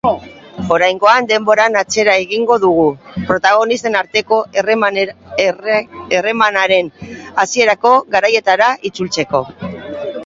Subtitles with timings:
[0.75, 2.85] Oraingoan denboran atzera egingo dugu,
[3.27, 4.39] protagonisten arteko
[4.87, 6.91] harremanaren
[7.45, 9.45] hasierako garaietara itzultzeko.